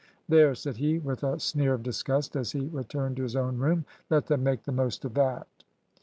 "There!" 0.27 0.55
said 0.55 0.77
he, 0.77 0.97
with 0.97 1.23
a 1.23 1.39
sneer 1.39 1.75
of 1.75 1.83
disgust, 1.83 2.35
as 2.35 2.53
he 2.53 2.65
returned 2.69 3.17
to 3.17 3.21
his 3.21 3.35
own 3.35 3.59
room, 3.59 3.85
"let 4.09 4.25
them 4.25 4.41
make 4.41 4.63
the 4.63 4.71
most 4.71 5.05
of 5.05 5.13
that." 5.13 5.45